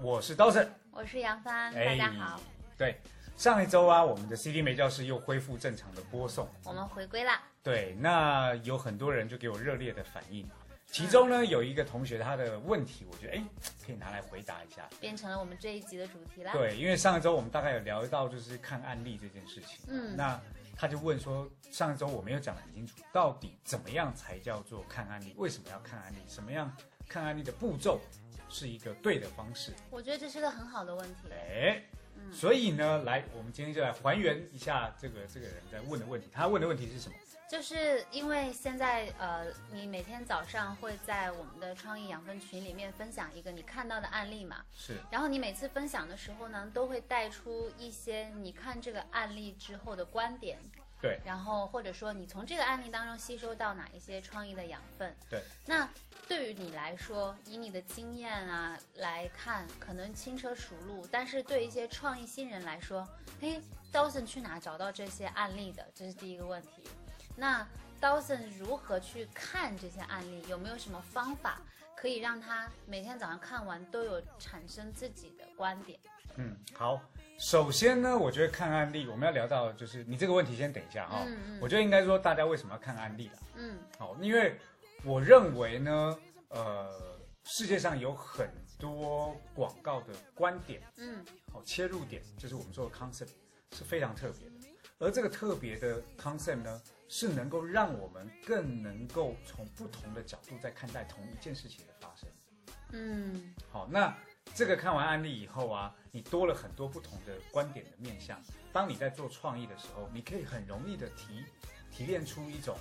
[0.00, 0.72] 我是刀神。
[0.90, 2.40] 我是杨帆，哎大家好，
[2.76, 3.00] 对，
[3.36, 6.48] 上一周啊，我们的 CD 美教室又恢复正常的播送。
[6.64, 7.42] 我们回归啦。
[7.62, 10.48] 对，那有很多人就给我热烈的反应，
[10.86, 13.44] 其中呢有一个同学他的问题，我觉得哎
[13.84, 14.88] 可以拿来回答一下。
[15.00, 20.40] 变成了我们这一集的主题啦。，对，因为上一周我们大概有聊到就是看案例这件事情，嗯那
[20.76, 25.34] 他就问说，上一周我没有讲得很清楚，到底怎么样才叫做看案例？
[25.36, 26.18] 为什么要看案例？
[26.28, 26.74] 什么样
[27.08, 28.00] 看案例的步骤
[28.52, 29.72] 是一个对的方式？
[29.90, 31.28] 我觉得这是个很好的问题。
[31.32, 31.82] 哎，
[32.16, 36.28] 嗯所以呢，来，我们今天就来还原一下这个这个人在问的问题。
[36.30, 37.14] 他问的问题是什么？
[37.50, 50.58] 就是因为现在呃，你每天早上会在我们的创意养分群里面分享一个你看到的案例嘛，是然后你每次分享的时候呢，都会带出一些你看这个案例之后的观点。
[51.02, 55.12] 对，然后或者说你从这个案例当中吸收到哪一些创意的养分？
[55.28, 55.88] 对，那
[56.28, 63.06] 对于你来说，以你的经验啊来看，可能轻车熟路，但是对一些创意新人来说，
[63.40, 63.60] 嘿
[63.92, 65.84] ，Dawson 去哪找到这些案例的？
[65.92, 66.88] 这是第一个问题。
[67.34, 67.66] 那
[68.00, 70.44] Dawson 如何去看这些案例？
[70.48, 71.60] 有没有什么方法
[71.96, 75.98] 可以让他每天早上看完都有产生自己的观点？
[76.36, 77.00] 嗯，好。
[77.42, 83.38] 首先呢，我觉得看案例，我们要聊到就是你这个问题，先等一下哈、嗯嗯我觉得应该说大家为什么要看案例啦？
[83.56, 84.56] 嗯好，因为
[85.04, 86.18] 我认为呢，
[86.50, 88.48] 呃，世界上有很
[88.78, 93.30] 多广告的观点，嗯好切入点，就是我们说的 concept
[93.76, 94.54] 是非常特别的。
[95.00, 102.28] 而这个特别的 concept 呢，是能够让我们更能够从不同的角度在看待同一件事情的发生。
[102.92, 104.16] 嗯好，那
[104.54, 108.40] 这个看完案例以后啊，你多了很多不同的观点的面向。
[108.72, 111.44] 当你在做创意的时候，你可以很容易的提
[111.90, 112.76] 提炼出一种，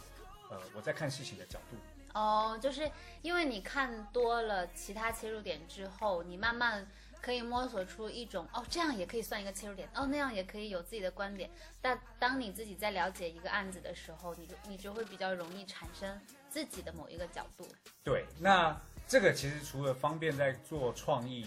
[0.49, 1.77] 呃，我在看事情的角度。
[2.13, 2.89] 哦，就是
[3.21, 6.85] 因为你看多了其他切入点之后，你慢慢
[7.21, 11.49] 可以摸索出一种哦，这样也可以算一个切入点，哦，那样也可以有自己的观点。
[11.81, 17.65] 但当你自己在了解一个案子的时候，你就你就会比较容易产生自己的某一个角度。
[18.03, 18.77] 对，那
[19.11, 21.45] 这个其实除了方便在做创意，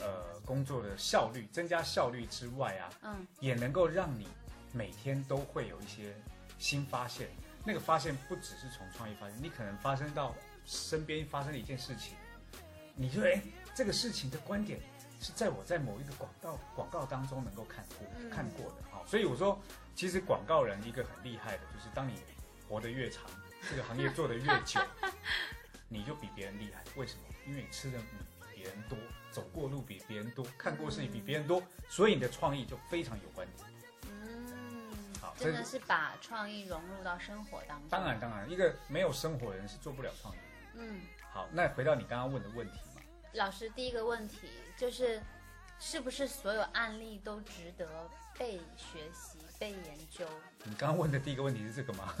[0.00, 4.28] 呃，工作的效率增加效率之外啊，嗯也能够让你
[4.70, 6.14] 每天都会有一些
[6.58, 7.30] 新发现。
[7.64, 10.34] 那个发现不只是从创意发现，你可能发生到
[10.66, 12.18] 身边发生的一件事情，
[12.94, 13.40] 你就哎，
[13.74, 14.78] 这个事情的观点
[15.22, 18.76] 是在我在某一个广告广告当中能够看过、嗯看过的。
[18.90, 19.58] 好，所以我说，
[19.94, 22.16] 其实广告人一个很厉害的，就是当你
[22.68, 23.24] 活得越长，
[23.70, 24.78] 这个行业做得越久，
[25.92, 26.82] 你就比别人厉害。
[26.96, 27.22] 为什么？
[27.46, 28.04] 因为你吃的米
[28.40, 28.96] 比别人多，
[29.32, 33.68] 走过路比别人多，看过事情比别人多，所以你的创意就非常有观点。
[34.08, 37.88] 嗯好，真的是把创意融入到生活当中。
[37.88, 40.44] 当然，当然，一个没有生活的人是做不了创意的。
[40.76, 41.00] 嗯，
[41.32, 43.02] 好，那回到你刚刚问的问题嘛，
[43.32, 45.20] 老师第一个问题就是，
[45.78, 48.08] 是不是所有案例都值得
[48.38, 50.26] 被学习、被研究
[50.64, 52.14] 你刚刚问的第一个问题是这个吗？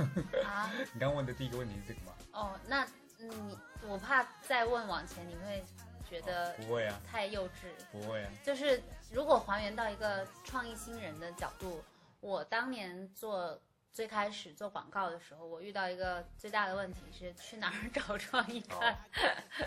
[0.44, 0.70] 啊？
[0.92, 2.12] 你刚刚问的第一个问题是这个吗？
[2.32, 2.88] 哦，那嗯
[3.28, 3.58] 你
[3.88, 5.62] 我怕再问往前你会
[6.08, 7.70] 觉得不会啊，太幼稚。
[7.92, 8.30] 不会啊。
[8.44, 8.82] 就是
[9.12, 11.82] 如果还原到一个创意新人的角度，
[12.20, 13.58] 我当年做
[13.92, 18.96] 最开始做广告的时候，我遇到一个最大的问题是去哪儿 找创意看？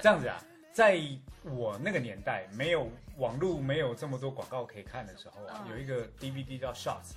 [0.02, 1.00] 这样子啊，在
[1.44, 7.14] 我那个年代，没有网络，没有这么多广告可以看的时候啊，嗯有一个 DVD 叫 Shots。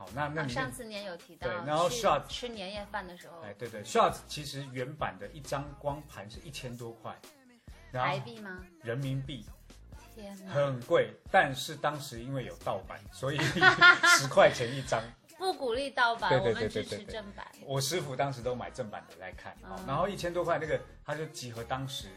[0.00, 7.14] 好，那那啊里面，上次你也有提到，对然后去 shot 吃年夜饭的时候，哎，对对，Shots 其实原版的一张光盘是一千多块，
[7.92, 8.64] 然后台币吗？
[8.82, 9.44] 人民币
[10.14, 10.54] 天哪！
[10.54, 13.38] 很贵，但是当时因为有盗版，所以
[14.16, 15.02] 十块钱一张。
[15.36, 17.46] 不鼓励盗版，对对我们支对对对对持正版。
[17.66, 19.54] 我师傅当时都买正版的来看，
[19.86, 22.08] 然后一千多块那个，他就集合当时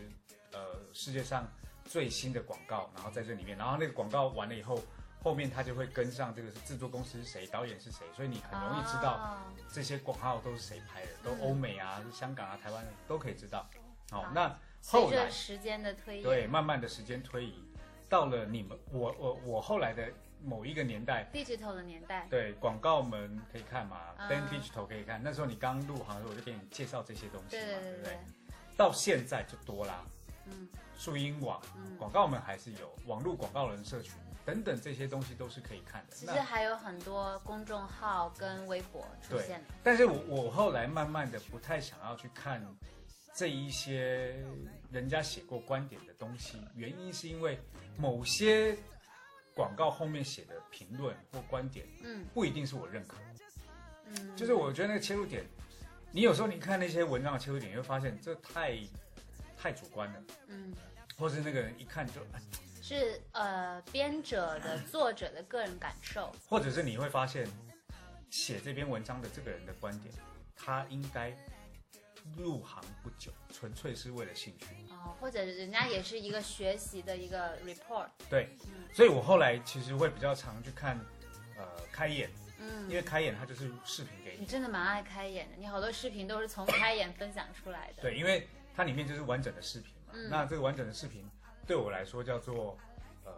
[0.53, 0.59] 呃
[0.93, 1.45] 世界上
[1.83, 4.81] 最新的广告，然后在这里面，然后那个广告完了以后，
[5.23, 9.37] 后面他就会跟上这个是制作公司是谁，导演是谁，所以你很容易知道哦
[9.71, 13.65] 这些广告都是谁拍的，都嗯欧美啊、香港啊、台湾都可以知道。
[14.11, 17.63] 好好，那随后来着时间的推移，对，慢慢的时间推移，
[18.09, 20.07] 到了你们我我我后来的
[20.43, 25.23] 某一个年代，digital 的年代，对，广告门可以看嘛嗯，Ben Digital 可以看。
[25.23, 28.19] 那时候你刚入行的时候，我就给你介绍这些东西嘛，对不对对？，
[28.75, 30.03] 到现在就多啦，
[30.47, 30.67] 嗯，
[30.97, 34.13] 树荫网嗯，广告们还是有，网络广告人社群
[34.45, 36.15] 等等这些东西都是可以看的。
[36.15, 39.65] 其那实还有很多公众号跟微博出对现的。
[39.83, 42.65] 但是我我后来慢慢的不太想要去看
[43.33, 44.35] 这一些
[44.91, 47.59] 人家写过观点的东西，原因是因为
[47.97, 48.77] 某些
[49.55, 52.25] 广告后面写的评论或观点嗯。
[52.33, 53.17] 不一定是我认可，
[54.07, 55.45] 嗯，就是我觉得那个切入点，
[56.11, 58.77] 你有时候你看那些文章的切入点，你会发现这太
[59.57, 60.73] 太主观了，嗯。
[61.15, 62.41] 或是那个人一看就，哎
[62.83, 66.29] 是呃编者的作者的个人感受。
[66.49, 67.47] 或者是你会发现
[68.29, 70.13] 写这篇文章的这个人的观点，
[70.53, 71.33] 他应该
[72.35, 74.65] 入行不久，纯粹是为了兴趣。
[74.89, 80.99] 哦，或者人家也是一个学习的一个 report，对嗯，所以我后来其实会比较常去看，
[81.55, 82.29] 呃，开眼，
[82.59, 88.45] 嗯因，为开眼它就是视频给你，你真的蛮爱开眼的，你好多视频都是从开眼分享出来的。，对，因为
[88.75, 90.11] 它里面就是完整的视频嘛。
[90.15, 91.25] 嗯那这个完整的视频
[91.65, 92.77] 对我来说叫做
[93.25, 93.31] 呃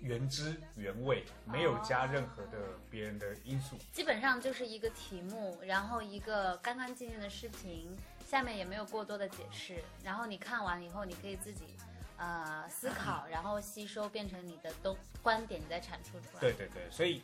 [0.00, 2.58] 原汁原味，没有加任何的
[2.90, 3.76] 别人的因素。
[3.92, 11.64] 基本上就是一个题目，然后一个干干净净的视频，下面也没有过多的解释，然后你看完以后，你可以自己
[12.16, 16.40] 呃思考， 然后吸收，变成你的东观点，你再阐述出来。
[16.40, 17.22] 对对对，所以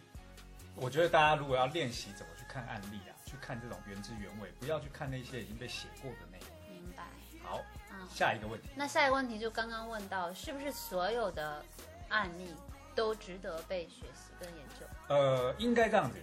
[0.76, 6.49] 我觉得大家如果要练习怎么去看案例啊，去看这种原汁原味，不要去看那些已经被写过的内容。
[6.69, 7.05] 明白。
[7.43, 7.61] 好，
[8.04, 11.64] 嗯，下一个问题，那下一个问题就刚刚问到，是不是所有的
[12.08, 12.54] 案例
[12.94, 14.86] 都值得被学习跟研究？
[15.08, 16.18] 呃，应该这样子，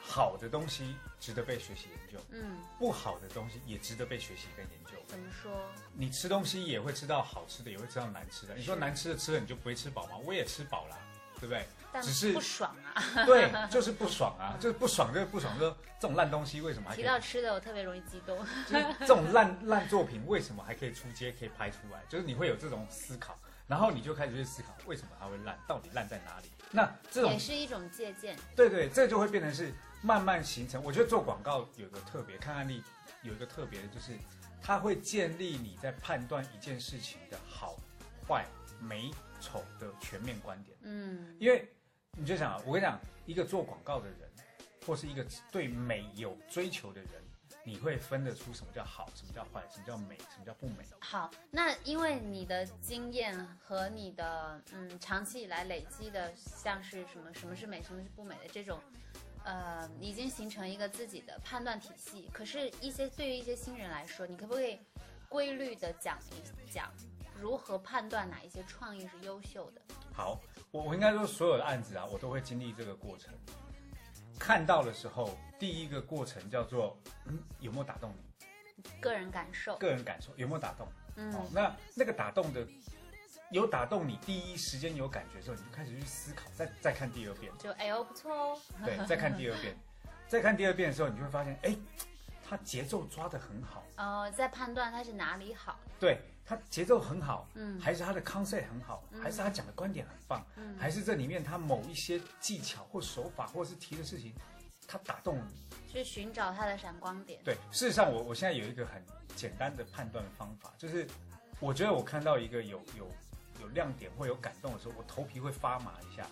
[0.00, 4.92] 好的东西值得被学习研究，嗯，不好的东西也值得被学习跟研究。
[5.06, 5.50] 怎么说？
[5.92, 8.54] 你吃东西也会吃到好吃的，也会吃到难吃的。
[8.54, 10.16] 你说难吃的吃了你就不会吃饱吗？
[10.24, 10.96] 我也吃饱啦，
[11.40, 11.66] 对不对？
[11.92, 13.02] 但只是不爽啊！
[13.26, 15.58] 对，就是不爽啊，就是不爽，就是不爽。
[15.58, 17.08] 说这种烂东西为什么还可提？
[17.08, 18.38] 到吃的，我特别容易激动。
[18.68, 22.00] 就是这种烂烂作品为什么还可以出街，可以拍出来？
[22.08, 26.50] 就是你会有这种思考，然后你就开始去思考为什么它会烂，到底烂在哪里？
[26.70, 28.36] 那这种也是一种借鉴。
[28.54, 30.80] 对对，这就会变成是慢慢形成。
[30.84, 32.84] 我觉得做广告有个特别，看案例
[33.22, 34.12] 有一个特别的，就是
[34.62, 37.74] 它会建立你在判断一件事情的好
[38.28, 38.46] 坏、
[38.78, 39.10] 美
[39.40, 40.76] 丑的全面观点。
[40.82, 41.68] 嗯因为
[42.18, 44.30] 你就想啊，我跟你讲，一个做广告的人，
[44.86, 47.10] 或是一个对美有追求的人，
[47.64, 50.84] 你会分得出什么叫好，什么叫坏，什么叫美，什么叫不美。
[50.98, 58.80] 好，那因为你的经验和你的嗯长期以来累积的，像是什么什么是美，什么是不美的这种，
[59.44, 62.28] 呃，已经形成一个自己的判断体系。
[62.32, 64.78] 可是，一些对于一些新人来说，你可不可以
[65.28, 66.92] 规律的讲一讲，
[67.40, 69.80] 如何判断哪一些创意是优秀的？
[70.12, 70.38] 好，
[70.70, 73.32] 我我应该说所有的案子啊，我都会经历这个过程。
[74.38, 76.96] 看到的时候，第一个过程叫做，
[77.26, 78.12] 嗯，有没有打动
[78.76, 78.82] 你？
[79.00, 80.86] 个人感受，个人感受有没有打动？
[81.16, 82.66] 嗯哦，那那个打动的，
[83.50, 89.76] 有打动你，第一时间有感觉的时候，你就开始去思考，再再看第二遍，就哎呦不错哦，对，再看第二遍，
[90.28, 91.76] 再看第二遍的时候，你就会发现，哎，
[92.48, 96.20] 它节奏抓得很好，哦，在判断它是哪里好，对，
[96.50, 104.34] 它节奏很好，嗯还是他的 concept 很好，嗯还是他讲的观点很棒，嗯还是这里面他某一些技巧或手法，或是提的事情，
[104.88, 105.62] 他打动了你。
[105.88, 107.40] 去寻找他的闪光点。
[107.44, 109.00] 对，事实上我我现在有一个很
[109.36, 111.06] 简单的判断方法，就是
[111.60, 113.08] 我觉得我看到一个有有
[113.60, 116.26] 有亮点或有感动的时候，我头皮会发麻一下，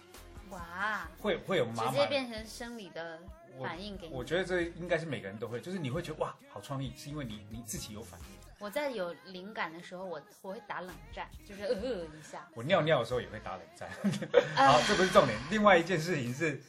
[0.51, 2.07] 哇，会会有麻麻直接。
[2.09, 3.21] 变成生理的
[3.63, 4.15] 反应给你。
[4.15, 8.48] 我觉得这应该是每个人都会，就是你会觉得哇，好创意，是因为你你自己有反应。
[8.59, 12.49] 我在有灵感的时候，我我会打冷战，就是呃一下。
[12.55, 13.88] 我尿尿的时候也会打冷战。
[14.57, 15.38] 啊 好，这不是重点。
[15.50, 16.61] 另外一件事情是，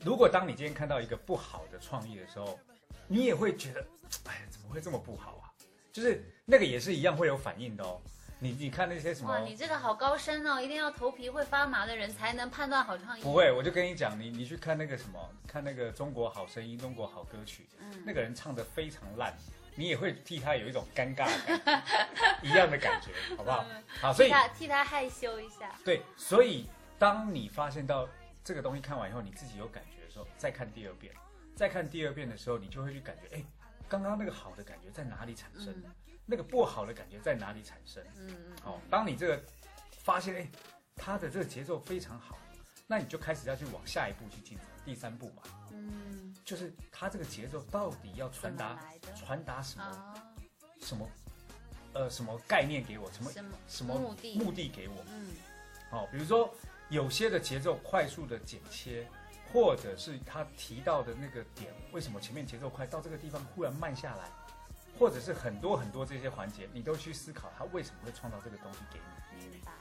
[0.00, 2.58] 如果当你今天看到一个不好的创意的时候，
[3.06, 3.80] 你也会觉得，
[4.24, 5.52] 哎，怎么会这么不好啊？
[5.92, 8.00] 就是那个也是一样会有反应的哦。
[8.42, 13.22] 你你看那些什么哇，，你这个好高深哦，一定要头皮会发麻的人才能判断好创意。
[13.22, 19.36] 不会，我就跟你讲，你你去看那个什么，看那个《中国好声音》《中国好歌曲》，嗯，那个人唱的非常烂，
[19.80, 23.64] 你也会替他有一种尴尬的感觉，一样的感觉，好不好？
[23.98, 25.74] 好，所以替他替他害羞一下。
[25.82, 26.68] 对，所以
[26.98, 28.06] 当你发现到
[28.44, 31.14] 这个东西看完以后，你自己有感觉的时候，再看第二遍，
[31.56, 33.42] 再看第二遍的时候，你就会去感觉，哎，
[33.88, 35.72] 刚刚那个好的感觉在哪里产生？
[35.72, 35.84] 嗯
[36.26, 38.00] 那个不好的感觉在哪里产生？
[38.16, 39.42] 嗯嗯，哦，当你这个
[40.04, 40.48] 发现，哎，
[40.94, 42.38] 他的这个节奏非常好，
[42.86, 48.78] 那你就开始要去往下一步去进展，第三步嘛，嗯，就是他这个节奏到底要传达
[49.14, 50.14] 传达什么、啊，
[50.80, 51.08] 什么
[51.92, 53.30] 呃什么概念给我，什么
[53.68, 54.38] 什么目的？
[54.38, 55.04] 目的给我？
[55.08, 55.28] 嗯
[55.90, 56.52] 哦，比如说
[56.88, 59.06] 有些的节奏快速的剪切，
[59.52, 64.30] 或者是他提到的那个点，为什么前面节奏快，到这个地方忽然慢下来？
[64.98, 69.50] 或者是很多很多这些环节，你都去思考他为什么会创造这个东西给你。
[69.50, 69.72] 明白。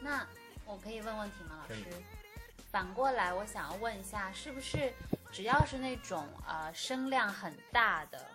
[0.00, 0.26] 那
[0.66, 1.86] 我可以问问题吗，老师？
[2.70, 4.92] 反过来，我想要问一下，是不是
[5.32, 8.26] 只要是那种呃声量很大的，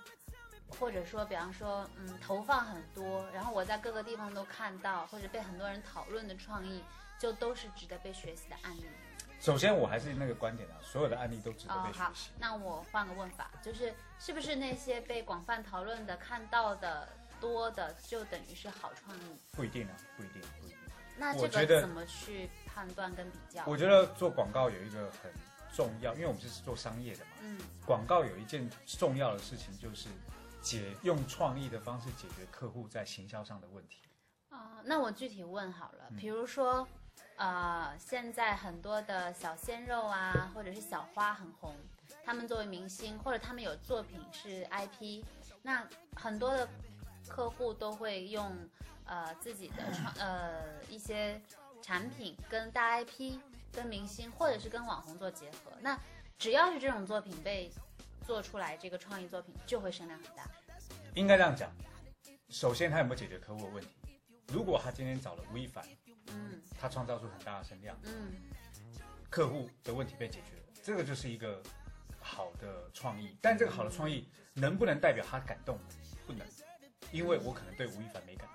[0.80, 6.84] 或者说比方说嗯投放很多，然后我在各个地方都看到，或者被很多人讨论的创意，
[7.20, 8.86] 就都是值得被学习的案例？
[9.42, 17.08] 首先，我还是那个观点啊，所有的案例都值得被学习。，那我换个问法，就是是不是那些被广泛讨论的、看到的
[17.40, 19.38] 多的，就等于是好创意？
[19.52, 20.78] 不一定啊，不一定，不一定。
[21.18, 23.64] 那这个怎么去判断跟比较？
[23.68, 25.32] 我觉得做广告有一个很
[25.76, 27.32] 重要，因为我们是做商业的嘛。
[27.42, 30.10] 嗯广告有一件重要的事情，就是
[30.62, 34.00] 解用创意的方式解决客户在行销上的问题。
[34.50, 36.88] 啊，那我具体问好了，嗯比如说，
[37.36, 41.76] 呃，现在很多的小鲜肉啊，或者是小花很红，
[42.24, 45.24] 他们作为明星，或者他们有作品是 IP，
[45.62, 46.68] 那很多的
[47.28, 48.52] 客户都会用
[49.06, 51.40] 呃自己的创呃一些
[51.82, 53.38] 产品跟大 IP、
[53.76, 55.72] 跟明星或者是跟网红做结合。
[55.82, 56.00] 那
[56.38, 57.70] 只要是这种作品被
[58.26, 60.50] 做出来，这个创意作品就会声量很大。
[61.14, 61.72] 应该这样讲，
[62.50, 63.90] 首先他有没有解决客户的问题？
[64.48, 65.86] 如果他今天找了吴亦凡，
[66.28, 68.34] 嗯他创造出很大的声量，嗯
[69.30, 71.62] 客户的问题被解决了，这个就是一个
[72.20, 73.38] 好的创意。
[73.42, 75.78] 但这个好的创意能不能代表他感动？
[76.28, 76.46] 不能，
[77.12, 78.48] 因为我可能对吴亦凡没感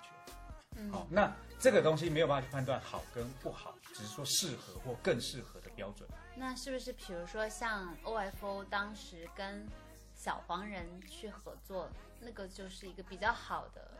[0.81, 6.07] 嗯，好，那这个东西没有办法去判断好跟不好，只是说适合或更适合的标准。
[6.35, 9.67] 那是不是比如说像 OFO 当时跟
[10.15, 13.91] 小黄人去合作，那个就是一个比较好的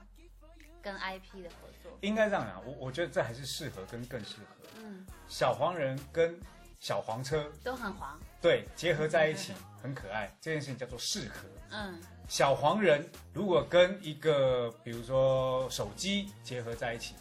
[0.82, 1.92] 跟 IP 的合作？
[2.02, 4.68] 应该这样讲，我我觉得这还是适合跟更适合。
[4.80, 6.40] 嗯，小黄人跟
[6.82, 8.20] 小黄车都很黄。
[8.42, 11.48] 对结合在一起很可爱，这件事情叫做适合。
[11.70, 11.98] 嗯
[12.28, 17.14] 小黄人如果跟一个比如说手机结合在一起，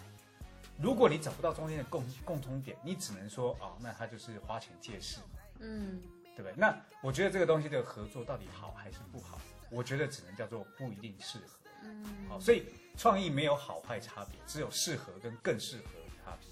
[0.78, 5.18] 如果你找不到中间的共共通点，你只能说哦，那他就是花钱借势，
[5.58, 6.00] 嗯
[6.34, 6.54] 对不对？
[6.56, 9.38] 那我觉得这个东西的合作到底好还是不好？
[9.68, 11.58] 我觉得只能叫做不一定适合。
[11.82, 15.84] 嗯，好，所以创意没有好坏差别，只有适合跟更适合
[16.24, 16.48] 差别。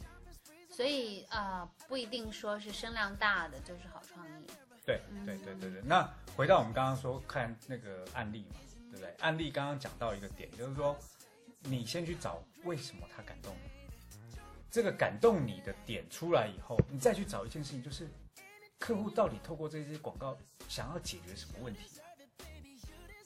[0.78, 4.46] 所以啊、呃不一定说是声量大的就是好创意。
[4.86, 5.82] 对对对对对。
[5.82, 9.12] 那回到我们刚刚说看那个案例嘛，对不对？
[9.18, 10.96] 案例刚刚讲到一个点，就是说
[11.64, 13.90] 你先去找为什么他感动你，
[14.70, 18.08] 这个感动你的点出来以后，你再去找一件事情，就是
[18.78, 22.06] 客户到底透过这些广告想要解决什么问题啊？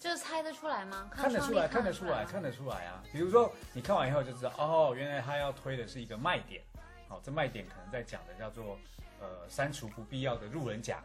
[0.01, 1.11] 这猜得出来吗？
[1.13, 3.05] 看得出来，看得出来，看得出来啊！
[3.13, 6.65] 比如说，你看完以后就知道，哦，原来他要推的是一个卖点，
[7.13, 8.79] 好、这卖点可能在讲的叫做，
[9.21, 11.03] 呃，删除不必要的路人甲，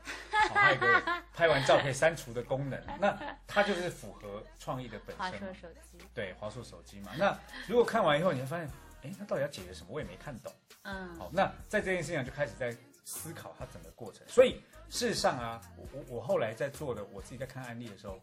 [0.47, 1.03] 好、还有一个
[1.35, 5.97] 拍完照可以删除的功能，那它就是符合创意的本身华，硕手机。
[6.13, 7.11] 对，华硕手机嘛。
[7.17, 7.37] 那
[7.67, 8.69] 如果看完以后，你会发现，
[9.03, 9.87] 哎，那到底要解决什么？
[9.89, 10.53] 我也没看懂。
[10.83, 12.73] 嗯好，那在这件事情上就开始在
[13.03, 14.25] 思考它整个过程。
[14.29, 18.17] 所以事实上啊，我我我后来在做的，我自己在看案例的时候，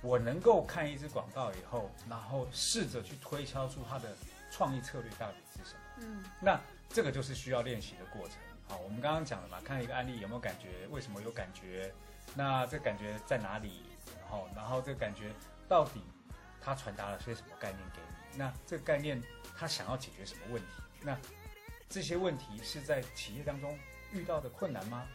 [0.00, 4.08] 我能够看一支广告以后，然后试着去推敲出它的
[4.50, 5.80] 创意策略到底是什么。
[6.00, 8.36] 嗯那这个就是需要练习的过程。
[8.68, 11.92] 好，我们刚刚讲了嘛，看一个案例有没有感觉，为什么有感觉，
[12.34, 13.82] 那这感觉在哪里？
[14.20, 15.32] 然后，然后这感觉
[15.66, 16.02] 到底
[16.60, 18.38] 它传达了些什么概念给你？
[18.38, 19.22] 那这个概念
[19.56, 20.82] 它想要解决什么问题？
[21.00, 21.18] 那
[21.88, 23.78] 这些问题是在企业当中
[24.12, 25.06] 遇到的困难吗？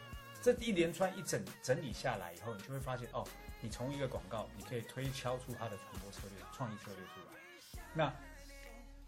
[0.42, 3.24] 这一连串一整整理下来以后，你就会发现哦，
[3.60, 7.80] 你从一个广告，你可以推敲出它的传播策略、创意策略出来。
[7.94, 8.12] 那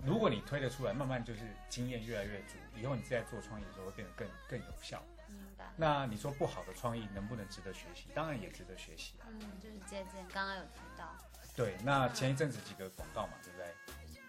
[0.05, 5.03] 如果你推得出来，慢慢就是经验越来越足，以后你在做创意的时候会变得更更有效。
[5.29, 5.65] 明白。
[5.77, 8.09] 那你说不好的创意能不能值得学习？
[8.15, 9.27] 当然也值得学习啊。
[9.31, 11.17] 嗯，就是借鉴，刚刚有提到。
[11.57, 13.75] 对，那前一阵子几个广告嘛，对不对？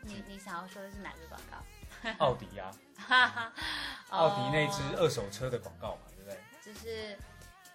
[0.01, 1.57] 你你想要说的是哪个广告？
[2.19, 3.53] 奥迪呀、哈哈，
[4.09, 6.39] 奥迪那只哦二手车的广告嘛，对不对？
[6.61, 7.17] 就是，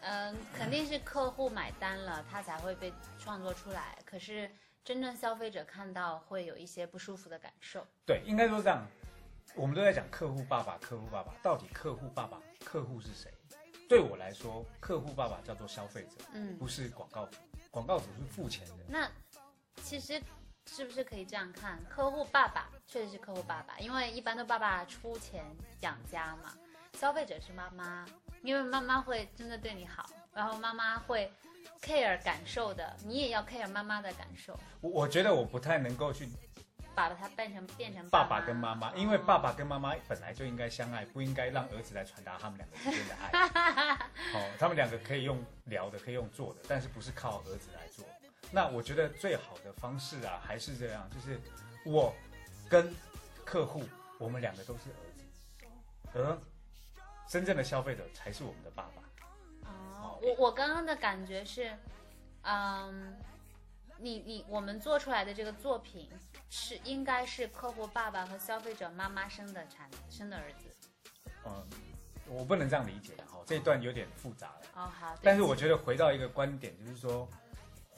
[0.00, 3.98] 嗯，肯定是客户买单了，他才会被创作出来。
[4.06, 4.50] 可是
[4.84, 7.86] 真正消费者看到会有一些不舒服的感受。
[8.04, 8.84] 对，应该说这样，
[9.54, 13.32] 我们都在讲客户爸爸，客户爸爸到底客户爸爸，客户是谁？
[13.88, 17.38] 对我来说，客户爸爸叫做消费者，嗯，不是广告主，
[17.70, 18.74] 广告主是付钱的。
[18.88, 19.08] 那
[19.82, 20.20] 其实
[20.66, 21.78] 是不是可以这样看？
[21.88, 25.44] 客户爸爸确实是客户爸爸，因为一般都爸爸出钱
[25.82, 26.54] 养家嘛。
[26.94, 28.06] 消费者是妈妈，
[28.42, 31.30] 因为妈妈会真的对你好，然后妈妈会
[31.82, 36.28] care 感受的，你也要 care 妈妈的感受，我我觉得我不太能够去
[36.94, 43.30] 把它变成变成爸爸爸跟妈妈，哦因为爸爸跟妈妈本来就应该相爱，不应该让儿子来传达他们两个之间的爱。
[44.34, 48.06] 哦，他们两个可以用聊的，可以用做的，但是不是靠儿子来做。
[48.50, 51.40] 那我觉得最好的方式啊，还是这样，就是
[51.84, 52.14] 我
[52.68, 52.94] 跟
[53.44, 53.82] 客户，
[54.18, 55.66] 我们两个都是儿子，
[56.14, 56.38] 而
[57.26, 59.02] 真正的消费者才是我们的爸爸。
[60.22, 61.76] 哦，我我刚刚的感觉是，
[62.42, 63.16] 嗯，
[63.98, 66.08] 你你我们做出来的这个作品
[66.48, 70.88] 是应该是客户爸爸和消费者妈妈生的产生的儿子。
[71.44, 71.66] 嗯，
[72.26, 74.62] 我不能这样理解的哈，这一段有点复杂了。
[74.74, 75.14] 哦，好。
[75.22, 77.28] 但是我觉得回到一个观点，就是说，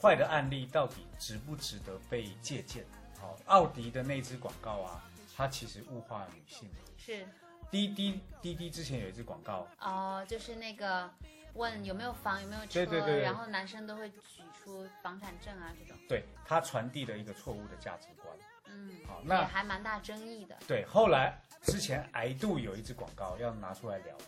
[0.01, 2.83] 坏的案例到底值不值得被借鉴？
[3.19, 5.03] 好，奥迪的那支广告啊，
[5.35, 6.69] 它其实物化女性。
[6.97, 7.27] 是。
[7.71, 9.67] 滴滴滴滴之前有一支广告。
[9.79, 11.09] 哦，就是那个
[11.55, 14.19] 问有没有房有没有车，对对对，然后男生都会举
[14.63, 15.97] 出房产证啊这种。
[16.07, 18.37] 对，他传递的一个错误的价值观。
[18.67, 18.91] 嗯。
[19.07, 20.55] 好，那也还蛮大争议的。
[20.67, 24.25] 对，后来之前癌度有一支广告要拿出来聊的。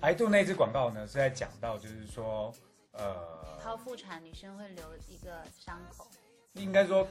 [0.00, 2.50] 癌度那支广告呢，是在讲到就是说，
[2.92, 6.06] 呃，剖腹产女生会留一个伤口，
[6.54, 7.06] 应该说，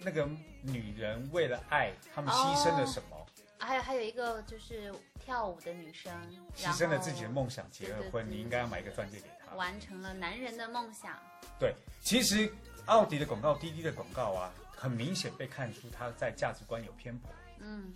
[0.00, 0.26] 那个
[0.62, 3.26] 女人为了爱，她们牺牲了什么？
[3.58, 4.90] 还有还有一个就是
[5.28, 6.10] 跳舞的女生，
[6.56, 11.18] 牺牲了自己的梦想结了婚，你应该要买一个钻戒给她，完成了男人的梦想。
[11.60, 12.50] 对，其实
[12.86, 17.30] 奥迪的广告、滴滴的广告啊，很明显被看出他在价值观有偏颇。
[17.58, 17.92] 嗯，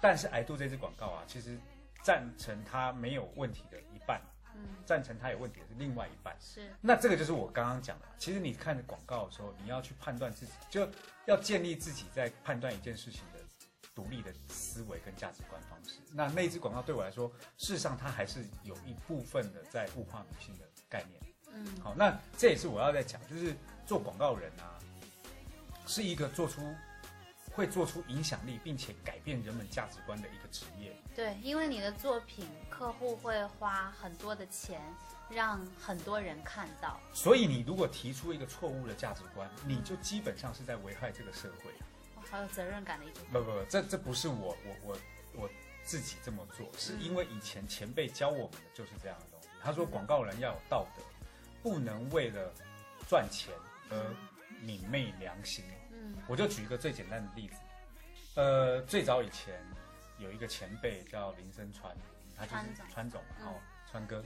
[0.00, 1.58] 但是癌度这支广告啊，其实。
[2.02, 4.20] 赞成他没有问题的一半，
[4.54, 6.72] 嗯，赞成他有问题的是另外一半，是。
[6.80, 10.88] 那这个就是我刚刚讲的，其实你看广告的时候，你要去判断自己，就
[11.24, 13.35] 要建立自己在判断一件事情的
[13.96, 15.98] 独立的思维跟价值观方式。
[16.12, 21.20] 那那支广告对我来说，事实上它还是有一部分的在物化女性的概念，
[21.52, 24.78] 嗯，好，那这也是我要在讲，就是做广告人啊，
[25.86, 26.62] 是一个做出。
[27.52, 30.94] 会做出影响力，并且改变人们价值观的一个职业。
[31.14, 34.78] 对，因为你的作品，客户会花很多的钱，
[35.30, 37.00] 让很多人看到。
[37.14, 41.70] 所以，你如果提出一个错误的价值观，你就基本上是在危害这个社会。
[42.30, 43.22] 好有责任感的一种。
[43.32, 44.98] 不不不，这这不是我我我
[45.34, 45.50] 我
[45.84, 49.48] 自己这么做，是因为以前前辈教我们的就是这样的东西。
[49.62, 51.02] 他说，广告人要有道德，
[51.62, 52.52] 不能为了
[53.08, 53.52] 赚钱
[53.90, 53.96] 而
[54.62, 55.64] 泯昧良心。
[55.92, 56.14] 嗯。
[56.26, 57.56] 我就举一个最简单的例子，
[58.34, 59.60] 呃，最早以前
[60.18, 61.96] 有一个前辈叫林森川，
[62.36, 63.20] 他就是川总。
[63.22, 63.54] 嘛，哦，
[63.90, 64.24] 川哥，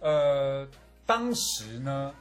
[0.00, 0.68] 呃，
[1.06, 2.14] 当时呢，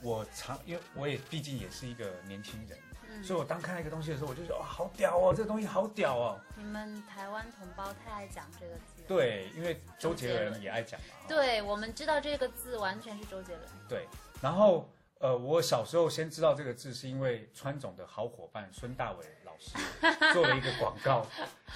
[0.00, 2.78] 我常因为我也毕竟也是一个年轻人，
[3.22, 6.40] 所以我当看到一个东西的时候，我就说哇，好屌哦，这个东西好屌哦。
[6.56, 9.02] 你们台湾同胞太爱讲这个字。
[9.08, 11.06] 对，因为周杰伦也爱讲嘛。
[11.26, 13.68] 对，我们知道这个字完全是周杰伦。
[13.88, 14.06] 对，
[14.40, 14.88] 然后。
[15.22, 19.70] 呃，我小时候先知道这个字，是因为川总的好伙伴孙大伟老师
[20.34, 21.24] 做了一个广告，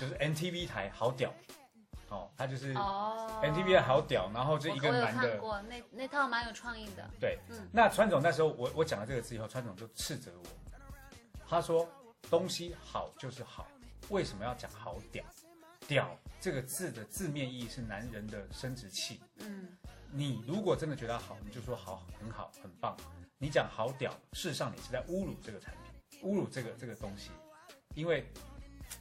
[0.00, 1.32] 就是 NTV 台好屌，
[2.08, 7.08] 哦，他就是哦 NTV 好屌，然后就一个男的，我看过那那套蛮有创意的。
[7.20, 10.44] 对，嗯，那川总那时候我我讲了这个字以后，川总就斥责我，
[11.48, 11.88] 他说
[12.28, 13.68] 东西好就是好，
[14.10, 15.24] 为什么要讲好屌？
[15.88, 19.68] 屌这个字的字面意义是男人的生殖器，嗯，
[20.10, 22.96] 你如果真的觉得好，你就说好，很好，很棒。
[23.38, 27.30] 你讲好屌，事实上你是在侮辱这个产品，侮辱这个这个东西，
[27.94, 28.26] 因为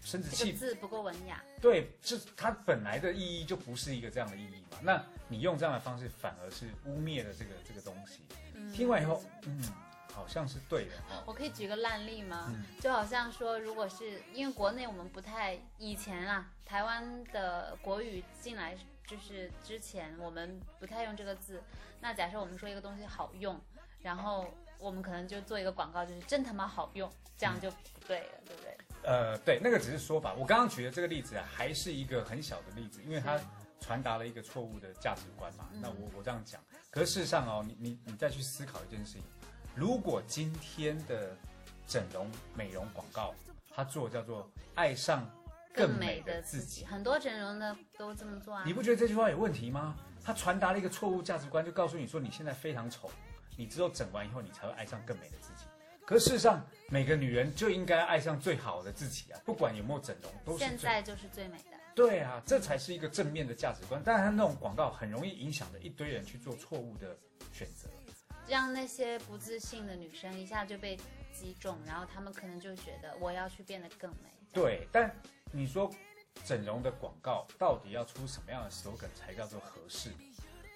[0.02, 1.44] 生殖器字不够文雅。
[1.60, 4.78] 对，是它本来的意义就不是一个这样的意义嘛？
[4.84, 8.22] 那你用这样的方式，反而是污蔑了这个这个东西。
[8.72, 9.64] 听完以后，嗯，
[10.16, 10.92] 好像是对的。
[11.26, 12.54] 我可以举个烂例吗？
[12.80, 21.62] 就好像说，如果是因为国内我们不太以前啊，台湾的国语进来就是之前我们不太用这个字。
[22.00, 23.60] 那假设我们说一个东西好用。
[24.02, 28.78] 然后我们可能就做一个广告，就是真他妈好用，这样就不对了，对不对？
[29.04, 30.36] 呃，对，那个只是说法。
[30.36, 33.42] 我刚刚举的这个例子啊，还是一个很小的例子，因为它
[33.80, 35.68] 传达了一个错误的价值观嘛。
[35.82, 39.24] 那我我这样讲，可是事实上哦，你你你再去思考一件事情，
[39.76, 41.36] 如果今天的
[41.86, 43.36] 整容美容广告，
[43.70, 45.30] 它做叫做爱上
[45.74, 48.64] 更美的自己，很多整容的都这么做啊。
[48.66, 49.96] 你不觉得这句话有问题吗？
[50.24, 53.12] 它传达了一个错误价值观，就告诉你说你现在非常丑。
[53.58, 55.66] 你只有整完以后，你才会爱上更美的自己。
[56.06, 59.40] 可事实上，每个女人就应该爱上最好的自己啊！
[59.46, 61.78] 不管有没有整容，都是现在就是最美的。
[61.96, 64.02] 对啊，这才是一个正面的价值观。
[64.06, 67.18] 但是那种广告很容易影响着一堆人去做错误的
[67.54, 67.90] 选择，
[68.48, 70.98] 让那些不自信的女生一下就被
[71.34, 74.30] 击中，然后她们可能就觉得我要去变得更美。
[74.54, 75.14] 对，但
[75.52, 75.92] 你说
[76.44, 80.10] 整容的广告到底要出什么样的 slogan 才叫做合适？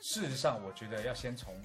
[0.02, 1.56] 事实上，我觉得要先从。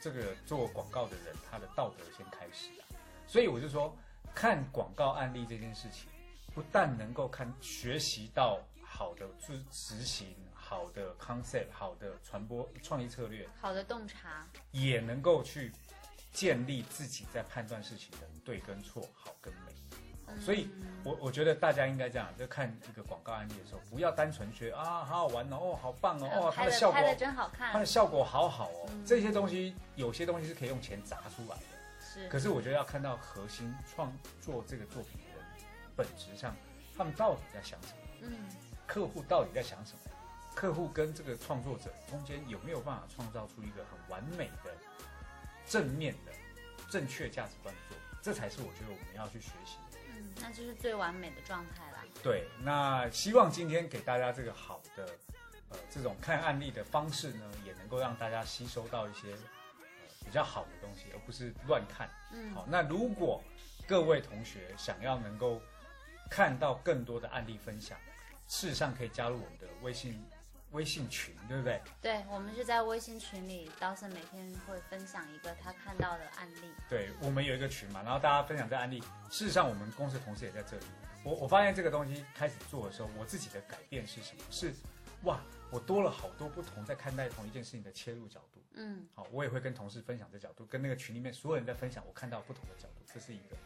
[0.00, 2.84] 这个做广告的人，他的道德先开始啊，
[3.26, 3.96] 所以我就说，
[4.34, 6.10] 看广告案例这件事情，
[6.54, 10.36] 不但能够看学习到好的执执行、
[10.74, 15.70] 好的 concept、好的传播创意策略、好的洞察，也能够去
[16.32, 19.72] 建立自己在判断事情的对跟错、好跟美。
[20.26, 20.40] 嗯。
[20.40, 20.68] 所以
[21.04, 27.72] 我我觉得大家应该这样，就看一个广告案例的时候，不要单纯觉得啊好好玩哦，哦好棒哦，哦它的效果拍的真好看。
[27.72, 29.06] 它的，效果好好哦，嗯。
[29.06, 31.62] 这些东西有些东西是可以用钱砸出来的。
[32.00, 32.28] 是。
[32.28, 35.46] 可是我觉得要看到核心创作这个作品的人，
[35.94, 36.56] 本质上
[36.96, 38.36] 他们到底在想什么，嗯。
[38.86, 39.98] 客户到底在想什么，
[40.54, 44.74] 客户跟这个创作者中间有没有办法创造出一个很完美的、
[45.66, 46.32] 正面的、
[46.88, 49.98] 正确价值观的作品，这才是我觉得我们要去学习的。
[50.16, 52.04] 嗯，那就是最完美的状态啦。
[52.22, 55.06] 对，那希望今天给大家这个好的
[55.70, 62.08] 呃这种看案例的方式呢，也能够让大家吸收到一些、呃、比较好的东西，而不是乱看。
[62.32, 63.42] 嗯好，那如果
[63.88, 65.60] 各位同学想要能够
[66.30, 67.98] 看到更多的案例分享，
[68.46, 70.24] 事实上可以加入我们的微信
[70.74, 71.80] 微信群，对不对？
[72.02, 76.72] 对，我们是在微信群里，Dawson 每天会分享一个他看到的案例。
[76.88, 79.00] 对，我们有一个群嘛，然后大家分享这案例。
[79.30, 80.84] 事实上，我们公司的同事也在这里。
[81.24, 84.42] 我我发现这个东西开始做的时候，我自己的改变是什么？
[84.50, 84.74] 是
[85.22, 88.60] 哇，我多了好多不同在看待同一件事情的切入角度。
[88.74, 93.56] 嗯好，我也会跟同事分享这角度，跟那个群里面所有人在分享我看到不同的角度，这是一个。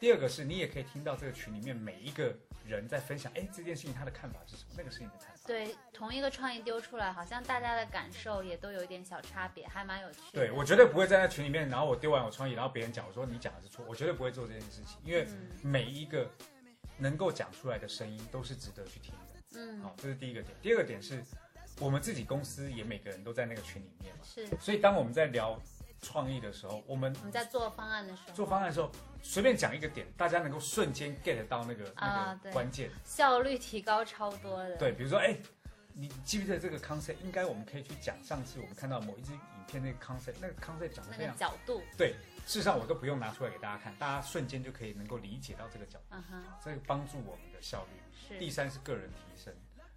[0.00, 2.34] 第二个是你也可以听到这个群里面每一个
[2.66, 5.42] 人在分享，哎，这件事情他的看法是什么，那个是你的看法。
[5.46, 10.40] 对，同一个创意丢出来，好像大家的感受也都有一点小差别，还蛮有趣的。
[10.40, 16.26] 对我绝对不会在那群里面，然后我丢完我创意，然后别人讲我说你讲的是错，我绝对不会做这件事情，因为嗯每一个
[16.96, 19.60] 能够讲出来的声音都是值得去听的。
[19.60, 20.56] 嗯好，这是第一个点。
[20.62, 21.22] 第二个点是
[21.78, 25.60] 我们自己公司也每个人都在那个群里面嘛，是所以当我们在聊
[26.00, 28.90] 创意的时候，我们我们在做方案的时候，做方案的时候，
[29.22, 32.90] 随便讲一个点，大家能够瞬间 get 到那个、啊那个关键。
[33.04, 34.76] 效率提高超多的。
[34.76, 35.36] 对，比如说，哎，
[35.92, 37.16] 你记不记得这个 concept？
[37.22, 42.14] 应该我们可以去讲上次我们看到某一支影片那个 concept，那个 concept 讲的那个非常角度，对。
[42.46, 47.90] 事实上，我都不用拿出来给大家看，大家瞬间就可以能够理解到这个角度，嗯哼，这个帮助我们的效率。
[48.28, 49.54] 是第三是个人提升，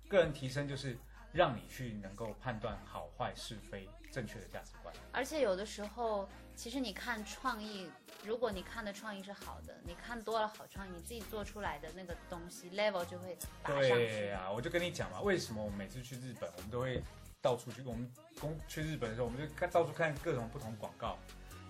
[0.08, 0.96] 个人提升就是
[1.32, 4.94] 让你去能够判断好坏是非，正确的价值观。
[5.12, 7.90] 而且有的时候，其实你看创意，
[8.24, 14.42] 如果你看的创意是好的，你看多了好创意，你自己做出来的那个东西 level 就会拔上对呀。
[14.42, 17.02] 啊，我就跟你讲嘛，为什么我们每次去日本，我们都会
[17.42, 21.18] 到处去，我们公去日本的时候，我们就看到处看各种不同广告，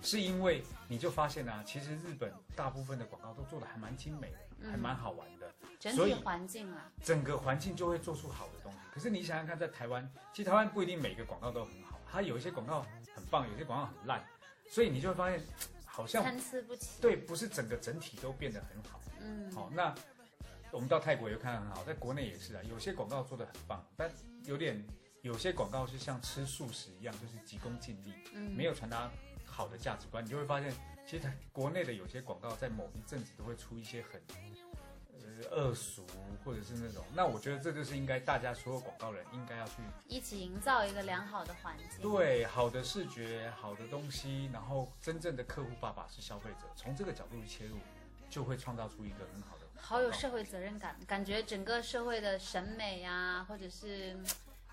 [0.02, 8.78] 是因为你就发现啊，其实日本大部分的广告都做的还蛮精美的，还蛮好玩的，整体环境啊，整个环境就会做出好的东西。
[8.92, 14.24] 可是你想想看，在台湾，其实台湾不一定每个广告都很好，它有一些广告很棒，有些广告很烂，
[14.70, 15.42] 所以你就会发现，
[15.84, 17.02] 好像参差不齐。
[17.02, 19.00] 对，不是整个整体都变得很好。
[19.20, 19.92] 嗯，好，那
[20.70, 24.08] 我们到泰国也看得很好，在国内也是啊，有些广告做的很棒，但
[24.44, 24.80] 有点
[25.22, 29.10] 有些广告是像吃素食一样，就是急功近利，嗯没有传达
[29.44, 30.72] 好的价值观，你就会发现，
[31.04, 34.36] 其实国内的有些广告在某一阵子都会出一些很呃
[35.50, 36.04] 恶俗
[36.44, 39.72] 或者是那种，那我觉得这就是应该大家所有广告人应该要去
[40.08, 42.00] 一起营造一个良好的环境。
[42.00, 47.78] 对好的视觉、好的东西，然后真正的客户爸爸是消费者，从这个角度去切入，
[48.28, 49.64] 就会创造出一个很好的。
[49.80, 54.26] 好有社会责任感，感觉整个社会的审美啊，或者是嗯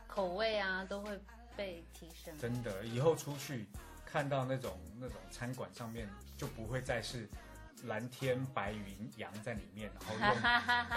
[0.08, 1.20] 口味啊，都会
[1.56, 2.38] 被提升。
[2.40, 3.66] 真的，以后出去
[4.06, 7.30] 看到那种那种餐馆上面就不会再是
[7.86, 10.42] 蓝天白云羊在里面，然后用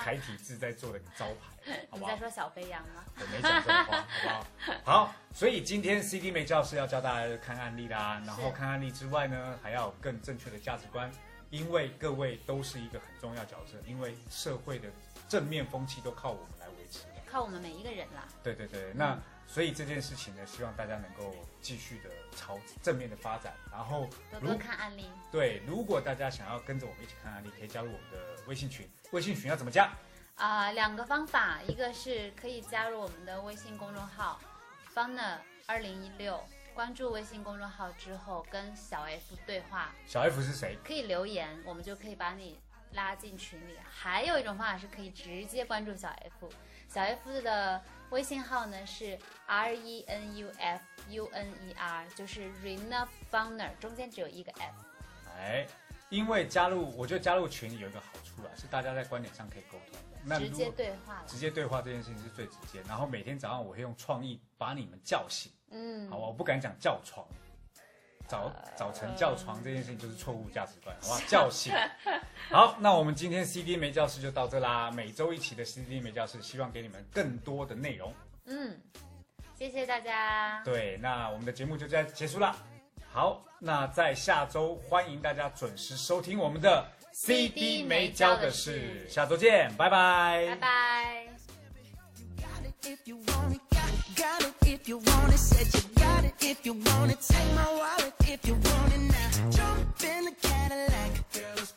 [0.00, 2.18] 楷体字在做的招牌，好不好你在？
[2.18, 3.04] 说小肥羊吗？
[3.20, 4.46] 我没讲这种话，好
[4.84, 5.04] 不好？
[5.06, 11.10] 好，所以今天 CD 美教师要教大家看案例啦，然后看案例之外呢，还要有更正确的价值观，
[11.50, 14.88] 因为各位都是一个很重要角色，因为社会的
[15.28, 17.00] 正面风气都靠我们来维持。
[17.26, 18.28] 靠我们每一个人啦。
[18.44, 19.18] 对对对，那
[19.54, 23.54] 所以这件事情呢，希望大家能够继续的朝正面的发展。
[23.70, 25.08] 然后，多多看案例。
[25.30, 28.84] 对，如果大家想要跟着我们一起看案例，可以加入我们的微信群。
[29.12, 29.92] 微信群要怎么加？
[30.34, 34.40] 啊、两个方法，一个是可以加入我们的微信公众号
[34.92, 35.36] “funer
[35.66, 40.76] 二零一六”，关注微信公众号之后跟小 F 对话，小 F 是谁？
[40.84, 42.58] 可以留言，我们就可以把你
[42.90, 43.78] 拉进群里。
[43.88, 46.50] 还有一种方法是可以直接关注小 F，
[46.88, 47.80] 小 F 的
[48.14, 54.72] 微信号呢是 R E N U F U N E R，就是 Rena Funer，中间只有一个 F。
[55.36, 55.66] 哎，
[56.10, 60.18] 因为加入，我觉得加入群有一个好处啊，是大家在观点上可以沟通的。
[60.22, 61.24] 那直接对话了。
[61.26, 62.80] 直接对话这件事情是最直接。
[62.86, 66.26] 然后每天早上我会用创意把你们叫醒，嗯，好吧？
[66.28, 67.26] 我不敢讲叫床，
[68.34, 71.22] 早早晨叫床这件事情就是错误价值观，好吧？
[71.28, 71.72] 叫醒。
[72.50, 74.90] 好，那我们今天 CD 没教室就到这啦。
[74.90, 78.12] 每周一期的 CD 没教室，希望给你们更多的内容。
[78.46, 78.76] 嗯，
[79.56, 80.60] 谢谢大家。
[80.64, 82.56] 对，那我们的节目就这样结束了。
[83.12, 91.28] 好，那在下周欢迎大家准时收听我们的 CD 没教的事，下周见，拜拜，拜拜。
[94.16, 95.38] Got it, if you want it.
[95.38, 97.20] Said you got it if you want it.
[97.20, 99.50] Take my wallet if you want it now.
[99.50, 101.72] Jump in the Cadillac, girl, let's